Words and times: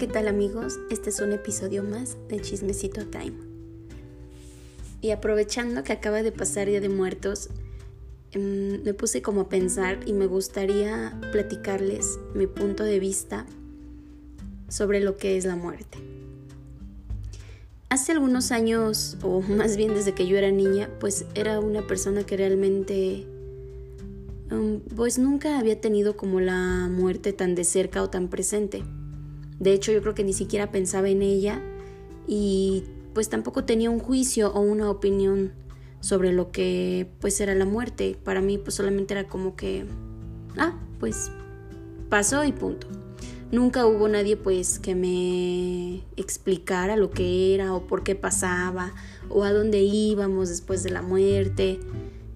¿qué 0.00 0.06
tal 0.06 0.28
amigos? 0.28 0.80
Este 0.88 1.10
es 1.10 1.20
un 1.20 1.32
episodio 1.32 1.84
más 1.84 2.16
de 2.30 2.40
Chismecito 2.40 3.04
Time. 3.08 3.34
Y 5.02 5.10
aprovechando 5.10 5.84
que 5.84 5.92
acaba 5.92 6.22
de 6.22 6.32
pasar 6.32 6.68
Día 6.68 6.80
de 6.80 6.88
Muertos, 6.88 7.50
em, 8.32 8.82
me 8.82 8.94
puse 8.94 9.20
como 9.20 9.42
a 9.42 9.48
pensar 9.50 9.98
y 10.06 10.14
me 10.14 10.24
gustaría 10.24 11.20
platicarles 11.32 12.18
mi 12.34 12.46
punto 12.46 12.82
de 12.82 12.98
vista 12.98 13.44
sobre 14.70 15.00
lo 15.00 15.18
que 15.18 15.36
es 15.36 15.44
la 15.44 15.56
muerte. 15.56 15.98
Hace 17.90 18.12
algunos 18.12 18.52
años, 18.52 19.18
o 19.20 19.42
más 19.50 19.76
bien 19.76 19.92
desde 19.92 20.14
que 20.14 20.26
yo 20.26 20.38
era 20.38 20.50
niña, 20.50 20.88
pues 20.98 21.26
era 21.34 21.60
una 21.60 21.86
persona 21.86 22.24
que 22.24 22.38
realmente 22.38 23.26
em, 24.50 24.80
pues 24.96 25.18
nunca 25.18 25.58
había 25.58 25.78
tenido 25.78 26.16
como 26.16 26.40
la 26.40 26.88
muerte 26.90 27.34
tan 27.34 27.54
de 27.54 27.64
cerca 27.64 28.02
o 28.02 28.08
tan 28.08 28.28
presente. 28.28 28.82
De 29.60 29.72
hecho, 29.72 29.92
yo 29.92 30.00
creo 30.00 30.14
que 30.14 30.24
ni 30.24 30.32
siquiera 30.32 30.72
pensaba 30.72 31.08
en 31.08 31.22
ella 31.22 31.62
y 32.26 32.84
pues 33.14 33.28
tampoco 33.28 33.64
tenía 33.64 33.90
un 33.90 33.98
juicio 34.00 34.52
o 34.52 34.60
una 34.60 34.90
opinión 34.90 35.52
sobre 36.00 36.32
lo 36.32 36.50
que 36.50 37.08
pues 37.20 37.40
era 37.40 37.54
la 37.54 37.66
muerte. 37.66 38.16
Para 38.24 38.40
mí 38.40 38.58
pues 38.58 38.74
solamente 38.74 39.14
era 39.14 39.28
como 39.28 39.54
que, 39.56 39.84
ah, 40.56 40.78
pues 40.98 41.30
pasó 42.08 42.42
y 42.44 42.52
punto. 42.52 42.86
Nunca 43.52 43.84
hubo 43.84 44.08
nadie 44.08 44.36
pues 44.36 44.78
que 44.78 44.94
me 44.94 46.04
explicara 46.16 46.96
lo 46.96 47.10
que 47.10 47.54
era 47.54 47.74
o 47.74 47.86
por 47.86 48.02
qué 48.02 48.14
pasaba 48.14 48.94
o 49.28 49.44
a 49.44 49.52
dónde 49.52 49.80
íbamos 49.80 50.48
después 50.48 50.82
de 50.82 50.90
la 50.90 51.02
muerte, 51.02 51.80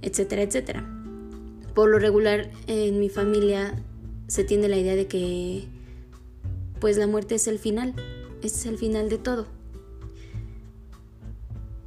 etcétera, 0.02 0.43
etcétera. 0.43 0.84
Por 1.74 1.88
lo 1.88 1.98
regular 1.98 2.51
en 2.66 3.01
mi 3.01 3.09
familia 3.09 3.74
se 4.26 4.45
tiene 4.45 4.68
la 4.68 4.76
idea 4.76 4.95
de 4.95 5.07
que 5.07 5.68
pues 6.85 6.99
la 6.99 7.07
muerte 7.07 7.37
es 7.37 7.46
el 7.46 7.59
final, 7.59 7.95
es 8.43 8.66
el 8.66 8.77
final 8.77 9.09
de 9.09 9.16
todo. 9.16 9.46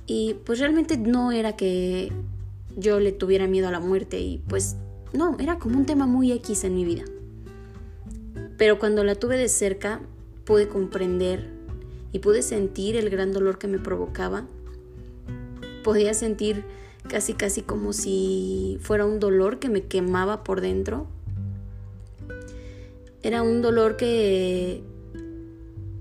Y 0.07 0.37
pues 0.43 0.57
realmente 0.57 0.97
no 0.97 1.31
era 1.31 1.55
que 1.55 2.11
yo 2.75 2.99
le 2.99 3.11
tuviera 3.11 3.45
miedo 3.45 3.67
a 3.67 3.71
la 3.71 3.79
muerte 3.79 4.19
y 4.19 4.39
pues 4.49 4.75
no, 5.13 5.37
era 5.39 5.59
como 5.59 5.77
un 5.77 5.85
tema 5.85 6.07
muy 6.07 6.31
X 6.31 6.63
en 6.63 6.73
mi 6.73 6.83
vida. 6.83 7.03
Pero 8.57 8.79
cuando 8.79 9.03
la 9.03 9.13
tuve 9.13 9.37
de 9.37 9.49
cerca 9.49 10.01
pude 10.45 10.67
comprender 10.67 11.47
y 12.11 12.17
pude 12.17 12.41
sentir 12.41 12.95
el 12.95 13.11
gran 13.11 13.31
dolor 13.31 13.59
que 13.59 13.67
me 13.67 13.77
provocaba. 13.77 14.47
Podía 15.83 16.15
sentir 16.15 16.63
casi 17.07 17.35
casi 17.35 17.61
como 17.61 17.93
si 17.93 18.79
fuera 18.81 19.05
un 19.05 19.19
dolor 19.19 19.59
que 19.59 19.69
me 19.69 19.83
quemaba 19.83 20.43
por 20.43 20.59
dentro 20.59 21.05
era 23.27 23.41
un 23.41 23.61
dolor 23.61 23.97
que 23.97 24.81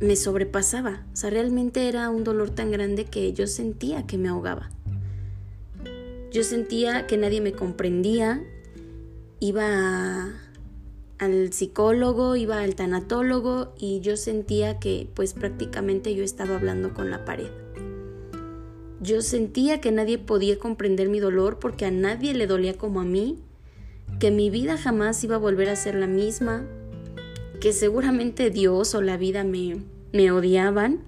me 0.01 0.17
sobrepasaba. 0.17 1.07
O 1.13 1.17
sea, 1.17 1.31
realmente 1.31 1.89
era 1.89 2.11
un 2.11 2.25
dolor 2.25 2.51
tan 2.51 2.71
grande 2.71 3.05
que 3.05 3.33
yo 3.33 3.47
sentía 3.47 4.07
que 4.07 4.19
me 4.19 4.29
ahogaba. 4.29 4.71
Yo 6.31 6.43
sentía 6.45 7.07
que 7.07 7.17
nadie 7.17 7.41
me 7.41 7.53
comprendía. 7.53 8.43
Iba 9.41 10.33
al 11.19 11.53
psicólogo, 11.53 12.37
iba 12.37 12.61
al 12.61 12.75
tanatólogo 12.75 13.73
y 13.79 14.01
yo 14.01 14.17
sentía 14.17 14.79
que 14.79 15.09
pues 15.15 15.33
prácticamente 15.33 16.15
yo 16.15 16.25
estaba 16.25 16.57
hablando 16.57 16.93
con 16.93 17.11
la 17.11 17.25
pared. 17.25 17.51
Yo 19.01 19.23
sentía 19.23 19.81
que 19.81 19.93
nadie 19.93 20.19
podía 20.19 20.59
comprender 20.59 21.09
mi 21.09 21.21
dolor 21.21 21.59
porque 21.59 21.87
a 21.87 21.91
nadie 21.91 22.35
le 22.35 22.47
dolía 22.47 22.77
como 22.77 23.01
a 23.01 23.05
mí, 23.05 23.39
que 24.19 24.31
mi 24.31 24.51
vida 24.51 24.77
jamás 24.77 25.23
iba 25.23 25.37
a 25.37 25.39
volver 25.39 25.69
a 25.69 25.77
ser 25.77 25.95
la 25.95 26.07
misma, 26.07 26.67
que 27.61 27.73
seguramente 27.73 28.51
Dios 28.51 28.95
o 28.95 29.03
la 29.03 29.17
vida 29.17 29.45
me, 29.45 29.83
me 30.13 30.31
odiaban, 30.31 31.01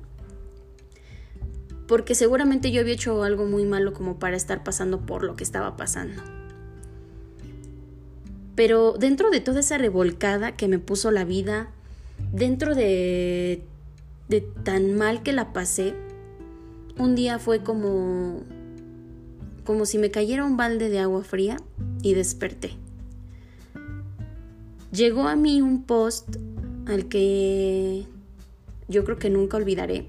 porque 1.86 2.14
seguramente 2.14 2.70
yo 2.70 2.80
había 2.80 2.94
hecho 2.94 3.22
algo 3.22 3.46
muy 3.46 3.64
malo 3.64 3.92
como 3.92 4.18
para 4.18 4.36
estar 4.36 4.62
pasando 4.62 5.00
por 5.00 5.24
lo 5.24 5.36
que 5.36 5.44
estaba 5.44 5.76
pasando. 5.76 6.22
Pero 8.54 8.94
dentro 8.98 9.30
de 9.30 9.40
toda 9.40 9.60
esa 9.60 9.78
revolcada 9.78 10.56
que 10.56 10.68
me 10.68 10.78
puso 10.78 11.10
la 11.10 11.24
vida, 11.24 11.68
dentro 12.32 12.74
de, 12.74 13.62
de 14.28 14.40
tan 14.40 14.96
mal 14.96 15.22
que 15.22 15.32
la 15.32 15.52
pasé, 15.52 15.94
un 16.98 17.14
día 17.14 17.38
fue 17.38 17.62
como 17.62 18.42
como 19.64 19.84
si 19.84 19.98
me 19.98 20.10
cayera 20.10 20.44
un 20.44 20.56
balde 20.56 20.88
de 20.88 20.98
agua 20.98 21.22
fría 21.22 21.58
y 22.02 22.14
desperté 22.14 22.78
llegó 24.92 25.28
a 25.28 25.36
mí 25.36 25.62
un 25.62 25.82
post 25.82 26.36
al 26.86 27.08
que 27.08 28.06
yo 28.88 29.04
creo 29.04 29.18
que 29.18 29.30
nunca 29.30 29.56
olvidaré. 29.56 30.06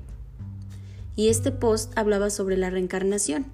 Y 1.15 1.27
este 1.27 1.51
post 1.51 1.91
hablaba 1.97 2.29
sobre 2.29 2.57
la 2.57 2.69
reencarnación. 2.69 3.45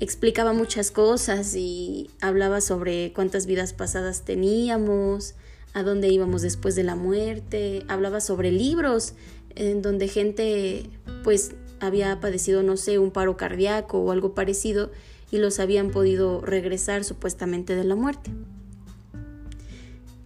Explicaba 0.00 0.52
muchas 0.52 0.90
cosas 0.90 1.54
y 1.54 2.10
hablaba 2.20 2.60
sobre 2.60 3.12
cuántas 3.12 3.46
vidas 3.46 3.72
pasadas 3.72 4.24
teníamos, 4.24 5.34
a 5.72 5.82
dónde 5.82 6.08
íbamos 6.08 6.42
después 6.42 6.74
de 6.74 6.82
la 6.82 6.96
muerte, 6.96 7.84
hablaba 7.88 8.20
sobre 8.20 8.50
libros 8.50 9.14
en 9.54 9.82
donde 9.82 10.08
gente 10.08 10.88
pues 11.24 11.54
había 11.80 12.20
padecido, 12.20 12.62
no 12.62 12.76
sé, 12.76 12.98
un 12.98 13.10
paro 13.10 13.36
cardíaco 13.36 13.98
o 13.98 14.12
algo 14.12 14.34
parecido 14.34 14.90
y 15.30 15.38
los 15.38 15.60
habían 15.60 15.90
podido 15.90 16.40
regresar 16.40 17.04
supuestamente 17.04 17.74
de 17.74 17.84
la 17.84 17.96
muerte. 17.96 18.30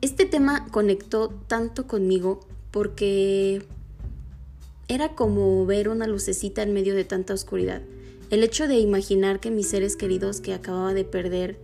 Este 0.01 0.25
tema 0.25 0.67
conectó 0.71 1.29
tanto 1.47 1.87
conmigo 1.87 2.41
porque 2.71 3.67
era 4.91 5.11
como 5.15 5.65
ver 5.67 5.89
una 5.89 6.09
lucecita 6.09 6.65
en 6.65 6.75
medio 6.75 6.97
de 6.97 7.05
tanta 7.05 7.33
oscuridad. 7.33 7.81
El 8.31 8.43
hecho 8.43 8.67
de 8.67 8.81
imaginar 8.81 9.39
que 9.39 9.53
mis 9.53 9.69
seres 9.69 9.95
queridos 9.95 10.41
que 10.41 10.53
acababa 10.53 10.95
de 10.95 11.05
perder 11.05 11.59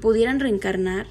pudieran 0.00 0.38
reencarnar, 0.38 1.08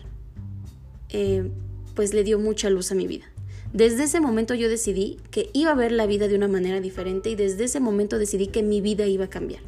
eh, 1.09 1.51
pues 1.93 2.13
le 2.13 2.23
dio 2.23 2.39
mucha 2.39 2.69
luz 2.69 2.93
a 2.93 2.95
mi 2.95 3.05
vida. 3.05 3.25
Desde 3.73 4.05
ese 4.05 4.21
momento 4.21 4.53
yo 4.53 4.69
decidí 4.69 5.17
que 5.29 5.49
iba 5.51 5.71
a 5.71 5.75
ver 5.75 5.91
la 5.91 6.05
vida 6.05 6.29
de 6.29 6.35
una 6.35 6.47
manera 6.47 6.79
diferente 6.79 7.29
y 7.29 7.35
desde 7.35 7.65
ese 7.65 7.81
momento 7.81 8.17
decidí 8.17 8.47
que 8.47 8.63
mi 8.63 8.79
vida 8.79 9.05
iba 9.05 9.25
a 9.25 9.29
cambiar. 9.29 9.61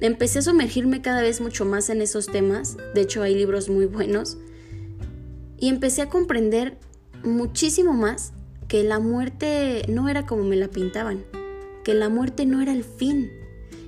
Empecé 0.00 0.38
a 0.38 0.42
sumergirme 0.42 1.02
cada 1.02 1.20
vez 1.20 1.42
mucho 1.42 1.66
más 1.66 1.90
en 1.90 2.00
esos 2.00 2.28
temas, 2.28 2.78
de 2.94 3.02
hecho 3.02 3.20
hay 3.20 3.34
libros 3.34 3.68
muy 3.68 3.84
buenos, 3.84 4.38
y 5.58 5.68
empecé 5.68 6.00
a 6.00 6.08
comprender 6.08 6.78
muchísimo 7.22 7.92
más 7.92 8.32
que 8.72 8.84
la 8.84 9.00
muerte 9.00 9.84
no 9.88 10.08
era 10.08 10.24
como 10.24 10.44
me 10.44 10.56
la 10.56 10.68
pintaban, 10.68 11.26
que 11.84 11.92
la 11.92 12.08
muerte 12.08 12.46
no 12.46 12.62
era 12.62 12.72
el 12.72 12.84
fin 12.84 13.30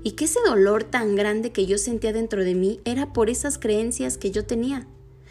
y 0.03 0.11
que 0.11 0.27
ese 0.27 0.41
dolor 0.47 0.85
tan 0.85 1.17
grande 1.17 1.53
que 1.53 1.65
yo 1.65 1.79
sentía 1.79 2.13
dentro 2.13 2.45
de 2.45 2.55
mí 2.55 2.81
era 2.85 3.15
por 3.15 3.31
esas 3.31 3.57
creencias 3.57 4.19
que 4.19 4.31
yo 4.31 4.45
tenía, 4.45 4.87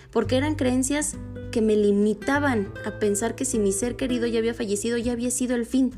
porque 0.10 0.38
eran 0.38 0.56
creencias 0.56 1.18
que 1.52 1.62
me 1.62 1.76
limitaban 1.76 2.74
a 2.84 2.98
pensar 2.98 3.36
que 3.36 3.46
si 3.46 3.60
mi 3.60 3.72
ser 3.74 3.96
querido 3.96 4.26
ya 4.26 4.40
había 4.40 4.56
fallecido 4.56 4.98
ya 4.98 5.12
había 5.12 5.30
sido 5.30 5.54
el 5.54 5.68
fin, 5.68 5.92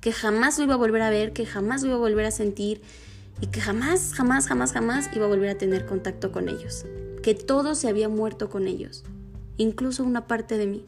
que 0.00 0.10
jamás 0.10 0.58
lo 0.58 0.64
iba 0.64 0.74
a 0.74 0.78
volver 0.78 1.02
a 1.02 1.10
ver, 1.10 1.32
que 1.32 1.46
jamás 1.46 1.82
lo 1.82 1.90
iba 1.90 1.96
a 1.98 2.00
volver 2.00 2.26
a 2.26 2.32
sentir 2.32 2.80
y 3.40 3.46
que 3.46 3.60
jamás, 3.60 4.14
jamás, 4.14 4.48
jamás, 4.48 4.72
jamás 4.72 5.10
iba 5.14 5.26
a 5.26 5.28
volver 5.28 5.50
a 5.50 5.58
tener 5.58 5.86
contacto 5.86 6.32
con 6.32 6.48
ellos, 6.48 6.84
que 7.22 7.36
todo 7.36 7.76
se 7.76 7.88
había 7.88 8.08
muerto 8.08 8.50
con 8.50 8.66
ellos 8.66 9.04
incluso 9.58 10.04
una 10.04 10.26
parte 10.26 10.58
de 10.58 10.66
mí. 10.66 10.84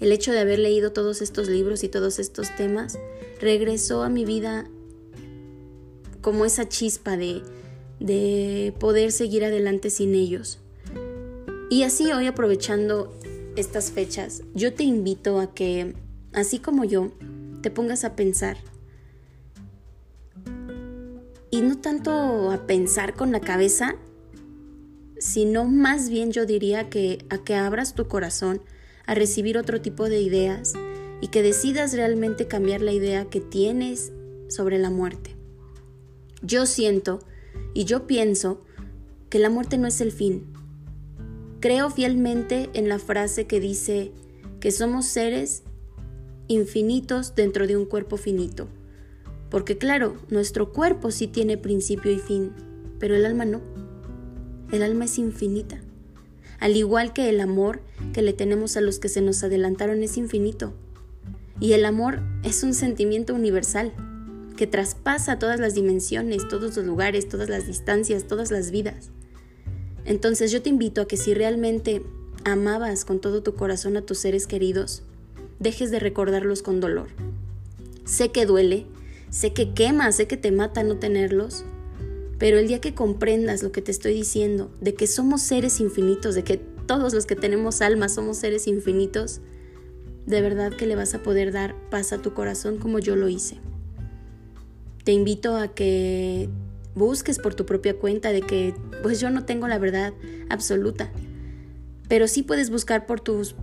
El 0.00 0.12
hecho 0.12 0.32
de 0.32 0.40
haber 0.40 0.58
leído 0.58 0.92
todos 0.92 1.22
estos 1.22 1.48
libros 1.48 1.82
y 1.84 1.88
todos 1.88 2.18
estos 2.18 2.54
temas 2.56 2.98
regresó 3.40 4.02
a 4.02 4.08
mi 4.08 4.24
vida 4.24 4.68
como 6.20 6.44
esa 6.44 6.68
chispa 6.68 7.16
de, 7.16 7.42
de 8.00 8.74
poder 8.78 9.12
seguir 9.12 9.44
adelante 9.44 9.90
sin 9.90 10.14
ellos. 10.14 10.58
Y 11.70 11.82
así 11.82 12.12
hoy 12.12 12.26
aprovechando 12.26 13.16
estas 13.56 13.90
fechas, 13.90 14.42
yo 14.54 14.74
te 14.74 14.84
invito 14.84 15.40
a 15.40 15.54
que, 15.54 15.94
así 16.32 16.58
como 16.58 16.84
yo, 16.84 17.12
te 17.62 17.70
pongas 17.70 18.04
a 18.04 18.14
pensar. 18.14 18.58
Y 21.50 21.62
no 21.62 21.78
tanto 21.78 22.50
a 22.50 22.66
pensar 22.66 23.14
con 23.14 23.32
la 23.32 23.40
cabeza, 23.40 23.96
sino 25.18 25.64
más 25.64 26.10
bien 26.10 26.32
yo 26.32 26.44
diría 26.44 26.90
que 26.90 27.24
a 27.30 27.38
que 27.38 27.54
abras 27.54 27.94
tu 27.94 28.06
corazón 28.08 28.60
a 29.06 29.14
recibir 29.14 29.56
otro 29.58 29.80
tipo 29.80 30.08
de 30.08 30.20
ideas 30.20 30.74
y 31.20 31.28
que 31.28 31.42
decidas 31.42 31.94
realmente 31.94 32.46
cambiar 32.46 32.82
la 32.82 32.92
idea 32.92 33.26
que 33.26 33.40
tienes 33.40 34.12
sobre 34.48 34.78
la 34.78 34.90
muerte. 34.90 35.36
Yo 36.42 36.66
siento 36.66 37.20
y 37.74 37.84
yo 37.84 38.06
pienso 38.06 38.60
que 39.30 39.38
la 39.38 39.50
muerte 39.50 39.78
no 39.78 39.86
es 39.86 40.00
el 40.00 40.12
fin. 40.12 40.46
Creo 41.60 41.90
fielmente 41.90 42.68
en 42.74 42.88
la 42.88 42.98
frase 42.98 43.46
que 43.46 43.60
dice 43.60 44.12
que 44.60 44.70
somos 44.70 45.06
seres 45.06 45.62
infinitos 46.48 47.34
dentro 47.34 47.66
de 47.66 47.76
un 47.76 47.86
cuerpo 47.86 48.16
finito. 48.16 48.68
Porque 49.50 49.78
claro, 49.78 50.16
nuestro 50.28 50.72
cuerpo 50.72 51.10
sí 51.10 51.26
tiene 51.26 51.56
principio 51.56 52.10
y 52.10 52.18
fin, 52.18 52.52
pero 52.98 53.16
el 53.16 53.24
alma 53.24 53.44
no. 53.44 53.60
El 54.70 54.82
alma 54.82 55.04
es 55.06 55.18
infinita. 55.18 55.80
Al 56.58 56.76
igual 56.76 57.12
que 57.12 57.28
el 57.28 57.40
amor 57.40 57.80
que 58.12 58.22
le 58.22 58.32
tenemos 58.32 58.76
a 58.76 58.80
los 58.80 58.98
que 58.98 59.08
se 59.08 59.20
nos 59.20 59.42
adelantaron 59.42 60.02
es 60.02 60.16
infinito. 60.16 60.72
Y 61.60 61.72
el 61.72 61.84
amor 61.84 62.20
es 62.42 62.62
un 62.62 62.74
sentimiento 62.74 63.34
universal 63.34 63.92
que 64.56 64.66
traspasa 64.66 65.38
todas 65.38 65.60
las 65.60 65.74
dimensiones, 65.74 66.48
todos 66.48 66.76
los 66.76 66.86
lugares, 66.86 67.28
todas 67.28 67.48
las 67.48 67.66
distancias, 67.66 68.24
todas 68.24 68.50
las 68.50 68.70
vidas. 68.70 69.10
Entonces 70.04 70.50
yo 70.50 70.62
te 70.62 70.70
invito 70.70 71.02
a 71.02 71.08
que 71.08 71.16
si 71.16 71.34
realmente 71.34 72.02
amabas 72.44 73.04
con 73.04 73.20
todo 73.20 73.42
tu 73.42 73.54
corazón 73.54 73.96
a 73.96 74.02
tus 74.02 74.18
seres 74.18 74.46
queridos, 74.46 75.02
dejes 75.58 75.90
de 75.90 75.98
recordarlos 75.98 76.62
con 76.62 76.80
dolor. 76.80 77.08
Sé 78.04 78.30
que 78.30 78.46
duele, 78.46 78.86
sé 79.30 79.52
que 79.52 79.74
quema, 79.74 80.10
sé 80.12 80.26
que 80.26 80.36
te 80.36 80.52
mata 80.52 80.82
no 80.82 80.96
tenerlos, 80.98 81.64
pero 82.38 82.58
el 82.58 82.68
día 82.68 82.80
que 82.80 82.94
comprendas 82.94 83.62
lo 83.62 83.72
que 83.72 83.82
te 83.82 83.90
estoy 83.90 84.12
diciendo, 84.12 84.70
de 84.80 84.94
que 84.94 85.06
somos 85.06 85.42
seres 85.42 85.80
infinitos, 85.80 86.34
de 86.34 86.44
que 86.44 86.58
todos 86.58 87.14
los 87.14 87.26
que 87.26 87.36
tenemos 87.36 87.80
alma 87.80 88.08
somos 88.08 88.36
seres 88.36 88.66
infinitos, 88.66 89.40
de 90.26 90.42
verdad 90.42 90.72
que 90.72 90.86
le 90.86 90.96
vas 90.96 91.14
a 91.14 91.22
poder 91.22 91.52
dar 91.52 91.74
paz 91.90 92.12
a 92.12 92.18
tu 92.18 92.34
corazón 92.34 92.78
como 92.78 92.98
yo 92.98 93.16
lo 93.16 93.28
hice. 93.28 93.58
Te 95.04 95.12
invito 95.12 95.56
a 95.56 95.68
que 95.68 96.48
busques 96.94 97.38
por 97.38 97.54
tu 97.54 97.64
propia 97.64 97.96
cuenta 97.98 98.32
de 98.32 98.42
que 98.42 98.74
pues 99.02 99.20
yo 99.20 99.30
no 99.30 99.44
tengo 99.44 99.68
la 99.68 99.78
verdad 99.78 100.12
absoluta, 100.50 101.10
pero 102.08 102.28
sí 102.28 102.42
puedes 102.42 102.70
buscar 102.70 103.06
por 103.06 103.20
tus 103.20 103.54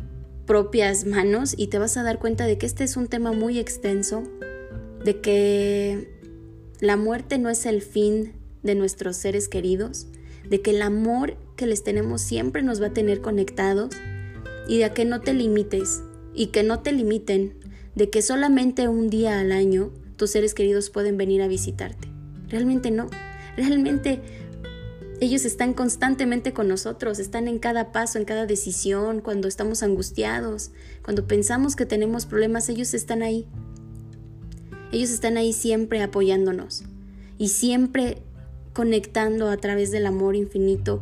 propias 0.45 1.05
manos 1.05 1.53
y 1.57 1.67
te 1.67 1.79
vas 1.79 1.95
a 1.97 2.03
dar 2.03 2.19
cuenta 2.19 2.45
de 2.45 2.57
que 2.57 2.65
este 2.65 2.83
es 2.83 2.97
un 2.97 3.07
tema 3.07 3.33
muy 3.33 3.59
extenso, 3.59 4.23
de 5.03 5.19
que 5.21 6.19
la 6.79 6.97
muerte 6.97 7.37
no 7.37 7.49
es 7.49 7.65
el 7.65 7.81
fin 7.81 8.33
de 8.63 8.75
nuestros 8.75 9.17
seres 9.17 9.47
queridos, 9.47 10.07
de 10.49 10.61
que 10.61 10.71
el 10.71 10.81
amor 10.81 11.37
que 11.55 11.67
les 11.67 11.83
tenemos 11.83 12.21
siempre 12.21 12.63
nos 12.63 12.81
va 12.81 12.87
a 12.87 12.93
tener 12.93 13.21
conectados 13.21 13.95
y 14.67 14.79
de 14.79 14.91
que 14.93 15.05
no 15.05 15.21
te 15.21 15.33
limites 15.33 16.01
y 16.33 16.47
que 16.47 16.63
no 16.63 16.79
te 16.79 16.91
limiten, 16.91 17.55
de 17.95 18.09
que 18.09 18.21
solamente 18.21 18.87
un 18.87 19.09
día 19.09 19.39
al 19.39 19.51
año 19.51 19.91
tus 20.15 20.31
seres 20.31 20.53
queridos 20.53 20.89
pueden 20.89 21.17
venir 21.17 21.41
a 21.41 21.47
visitarte. 21.47 22.07
Realmente 22.49 22.91
no, 22.91 23.09
realmente 23.57 24.21
ellos 25.19 25.45
están 25.45 25.73
constantemente 25.73 26.53
con 26.53 26.67
nosotros, 26.67 27.19
están 27.19 27.47
en 27.47 27.59
cada 27.59 27.91
paso, 27.91 28.17
en 28.17 28.25
cada 28.25 28.45
decisión, 28.45 29.21
cuando 29.21 29.47
estamos 29.47 29.81
angustiados, 29.83 30.71
cuando 31.03 31.27
pensamos 31.27 31.75
que 31.75 31.85
tenemos 31.85 32.25
problemas, 32.25 32.67
ellos 32.69 32.93
están 32.93 33.21
ahí. 33.21 33.47
Ellos 34.91 35.09
están 35.11 35.37
ahí 35.37 35.53
siempre 35.53 36.01
apoyándonos 36.01 36.83
y 37.37 37.47
siempre 37.47 38.21
conectando 38.73 39.49
a 39.49 39.57
través 39.57 39.91
del 39.91 40.05
amor 40.05 40.35
infinito 40.35 41.01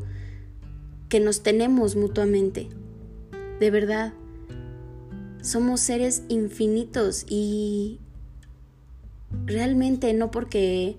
que 1.09 1.19
nos 1.19 1.41
tenemos 1.41 1.95
mutuamente. 1.95 2.69
De 3.59 3.71
verdad, 3.71 4.13
somos 5.41 5.81
seres 5.81 6.23
infinitos 6.29 7.25
y 7.27 7.99
realmente 9.45 10.13
no 10.13 10.31
porque 10.31 10.97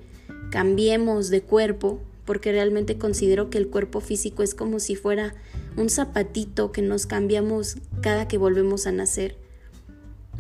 cambiemos 0.51 1.31
de 1.31 1.43
cuerpo, 1.43 2.01
porque 2.25 2.53
realmente 2.53 2.99
considero 2.99 3.51
que 3.51 3.59
el 3.59 3.69
cuerpo 3.69 4.01
físico 4.01 4.43
es 4.43 4.55
como 4.55 4.81
si 4.81 4.97
fuera 4.97 5.35
un 5.77 5.89
zapatito 5.89 6.73
que 6.73 6.83
nos 6.83 7.07
cambiamos 7.07 7.77
cada 8.01 8.29
que 8.29 8.39
volvemos 8.39 8.87
a 8.87 8.93
nacer. 8.93 9.37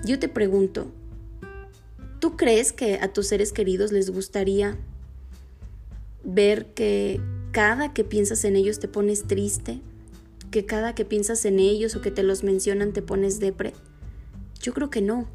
Yo 0.04 0.18
te 0.18 0.28
pregunto, 0.28 0.88
¿tú 2.18 2.36
crees 2.36 2.72
que 2.72 2.96
a 2.96 3.12
tus 3.12 3.28
seres 3.28 3.52
queridos 3.52 3.92
les 3.92 4.10
gustaría 4.10 4.76
ver 6.24 6.66
que 6.66 7.20
cada 7.52 7.92
que 7.92 8.04
piensas 8.04 8.44
en 8.44 8.56
ellos 8.56 8.78
te 8.78 8.88
pones 8.88 9.24
triste, 9.24 9.80
que 10.50 10.64
cada 10.64 10.94
que 10.94 11.04
piensas 11.04 11.44
en 11.44 11.58
ellos 11.58 11.96
o 11.96 12.00
que 12.00 12.10
te 12.10 12.22
los 12.22 12.44
mencionan 12.44 12.92
te 12.92 13.02
pones 13.02 13.40
depre. 13.40 13.74
Yo 14.60 14.72
creo 14.72 14.90
que 14.90 15.00
no. 15.00 15.26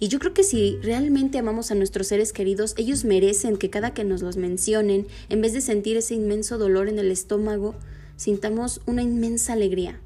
Y 0.00 0.08
yo 0.08 0.18
creo 0.18 0.34
que 0.34 0.42
si 0.42 0.78
realmente 0.82 1.38
amamos 1.38 1.70
a 1.70 1.74
nuestros 1.74 2.08
seres 2.08 2.32
queridos, 2.32 2.74
ellos 2.76 3.04
merecen 3.04 3.56
que 3.56 3.70
cada 3.70 3.94
que 3.94 4.04
nos 4.04 4.20
los 4.20 4.36
mencionen, 4.36 5.06
en 5.28 5.40
vez 5.40 5.52
de 5.52 5.60
sentir 5.60 5.96
ese 5.96 6.14
inmenso 6.14 6.58
dolor 6.58 6.88
en 6.88 6.98
el 6.98 7.10
estómago, 7.10 7.74
sintamos 8.16 8.80
una 8.86 9.02
inmensa 9.02 9.52
alegría. 9.52 10.00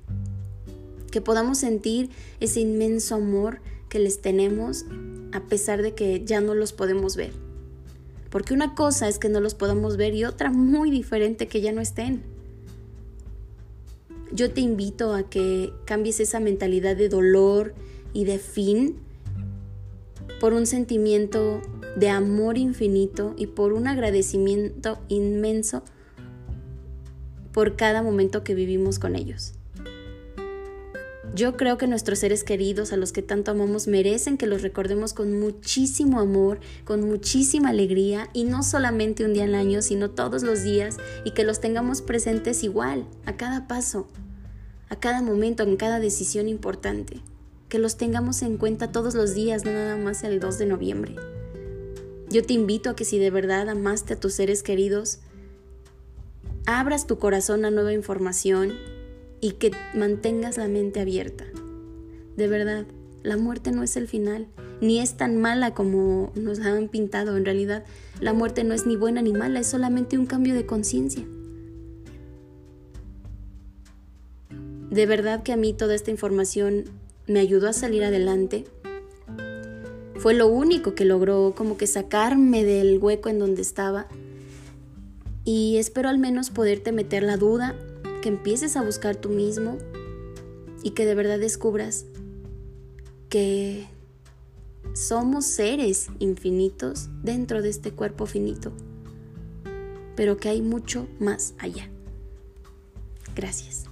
Que 1.11 1.21
podamos 1.21 1.59
sentir 1.59 2.11
ese 2.41 2.61
inmenso 2.61 3.15
amor 3.15 3.61
que 3.89 3.99
les 3.99 4.21
tenemos 4.21 4.85
a 5.33 5.41
pesar 5.45 5.83
de 5.83 5.95
que 5.95 6.23
ya 6.25 6.41
no 6.41 6.55
los 6.55 6.73
podemos 6.73 7.17
ver. 7.17 7.46
Porque 8.37 8.53
una 8.53 8.75
cosa 8.75 9.09
es 9.09 9.19
que 9.19 9.31
no 9.31 9.41
los 9.41 9.55
podamos 9.55 9.97
ver 9.97 10.13
y 10.13 10.27
otra 10.27 10.51
muy 10.51 10.91
diferente 10.91 11.49
que 11.49 11.63
ya 11.63 11.73
no 11.73 11.81
estén. 11.81 12.23
Yo 14.31 14.51
te 14.51 14.61
invito 14.61 15.15
a 15.15 15.31
que 15.31 15.73
cambies 15.87 16.21
esa 16.21 16.39
mentalidad 16.39 16.97
de 16.97 17.09
dolor 17.09 17.73
y 18.13 18.25
de 18.25 18.39
fin 18.39 18.99
por 20.39 20.53
un 20.53 20.67
sentimiento 20.67 21.63
de 21.97 22.11
amor 22.11 22.59
infinito 22.59 23.33
y 23.39 23.47
por 23.47 23.73
un 23.73 23.87
agradecimiento 23.89 24.99
inmenso 25.09 25.83
por 27.53 27.75
cada 27.75 28.03
momento 28.03 28.45
que 28.45 28.55
vivimos 28.55 28.99
con 28.99 29.17
ellos. 29.17 29.56
Yo 31.37 31.59
creo 31.59 31.77
que 31.77 31.87
nuestros 31.87 32.21
seres 32.21 32.45
queridos, 32.45 32.95
a 32.95 32.97
los 32.97 33.13
que 33.13 33.21
tanto 33.21 33.51
amamos, 33.51 33.89
merecen 33.89 34.39
que 34.39 34.47
los 34.47 34.63
recordemos 34.63 35.13
con 35.13 35.39
muchísimo 35.39 36.19
amor, 36.19 36.61
con 36.85 37.03
muchísima 37.03 37.69
alegría, 37.69 38.31
y 38.33 38.45
no 38.45 38.63
solamente 38.63 39.23
un 39.23 39.35
día 39.35 39.45
al 39.45 39.55
año, 39.55 39.83
sino 39.83 40.09
todos 40.09 40.43
los 40.43 40.63
días, 40.63 40.97
y 41.25 41.33
que 41.33 41.45
los 41.45 41.61
tengamos 41.61 42.01
presentes 42.01 42.65
igual, 42.65 43.05
a 43.27 43.37
cada 43.37 43.69
paso, 43.69 44.09
a 44.89 44.97
cada 44.97 45.21
momento, 45.21 45.63
en 45.63 45.77
cada 45.77 46.01
decisión 46.01 46.49
importante. 46.49 47.21
Que 47.69 47.79
los 47.79 47.99
tengamos 47.99 48.41
en 48.41 48.57
cuenta 48.57 48.91
todos 48.91 49.15
los 49.15 49.35
días, 49.35 49.67
no 49.67 49.73
nada 49.73 49.99
más 49.99 50.25
el 50.25 50.41
2 50.41 50.57
de 50.57 50.65
noviembre. 50.65 51.17
Yo 52.31 52.45
te 52.45 52.55
invito 52.55 52.89
a 52.89 52.97
que 52.97 53.05
si 53.05 53.19
de 53.19 53.31
verdad 53.31 53.69
amaste 53.69 54.15
a 54.15 54.21
tus 54.21 54.33
seres 54.33 54.63
queridos, 54.63 55.19
abras 56.65 57.07
tu 57.07 57.19
corazón 57.19 57.67
a 57.67 57.71
nueva 57.71 57.93
información, 57.93 58.73
y 59.41 59.53
que 59.53 59.73
mantengas 59.95 60.57
la 60.57 60.69
mente 60.69 61.01
abierta. 61.01 61.45
De 62.37 62.49
verdad, 62.49 62.87
la 63.23 63.37
muerte 63.37 63.73
no 63.73 63.83
es 63.83 63.97
el 63.97 64.09
final, 64.09 64.47
ni 64.81 65.01
es 65.01 65.17
tan 65.17 65.41
mala 65.41 65.75
como 65.75 66.33
nos 66.35 66.61
han 66.61 66.89
pintado. 66.89 67.37
En 67.37 67.45
realidad, 67.45 67.85
la 68.21 68.33
muerte 68.33 68.63
no 68.65 68.75
es 68.75 68.87
ni 68.87 68.97
buena 68.97 69.23
ni 69.23 69.33
mala, 69.33 69.61
es 69.61 69.67
solamente 69.67 70.19
un 70.19 70.27
cambio 70.27 70.55
de 70.55 70.67
conciencia. 70.67 71.25
De 74.91 75.07
verdad 75.07 75.43
que 75.43 75.53
a 75.53 75.57
mí 75.57 75.73
toda 75.73 75.95
esta 75.95 76.11
información 76.11 76.85
me 77.27 77.41
ayudó 77.41 77.69
a 77.69 77.73
salir 77.73 78.05
adelante. 78.05 78.65
Fue 80.17 80.33
lo 80.33 80.47
único 80.47 80.95
que 80.95 81.05
logró 81.05 81.55
como 81.57 81.77
que 81.77 81.87
sacarme 81.87 82.65
del 82.65 82.99
hueco 82.99 83.29
en 83.29 83.39
donde 83.39 83.63
estaba. 83.63 84.07
Y 85.45 85.77
espero 85.77 86.09
al 86.09 86.19
menos 86.19 86.51
poderte 86.51 86.93
meter 86.93 87.23
la 87.23 87.37
duda 87.37 87.75
que 88.27 88.31
empieces 88.31 88.77
a 88.77 88.83
buscar 88.83 89.15
tú 89.15 89.29
mismo 89.29 89.79
y 90.83 90.91
que 90.91 91.07
de 91.07 91.15
verdad 91.15 91.39
descubras 91.39 92.07
que 93.29 93.87
somos 94.95 95.47
seres 95.47 96.09
infinitos 96.19 97.09
dentro 97.23 97.63
de 97.63 97.69
este 97.69 97.93
cuerpo 97.93 98.27
finito, 98.27 98.73
pero 100.17 100.39
que 100.39 100.49
hay 100.49 100.61
mucho 100.61 101.07
más 101.21 101.55
allá. 101.59 101.89
Gracias. 103.37 103.86